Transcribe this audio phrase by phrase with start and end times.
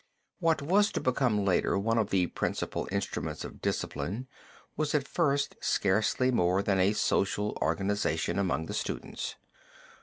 [0.39, 4.27] What was to become later one of the principal instruments of discipline
[4.75, 9.35] was at first scarcely more than a social organization among the students.